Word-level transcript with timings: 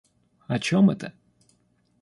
О 0.47 0.57
чем 0.57 0.89
это? 0.89 1.13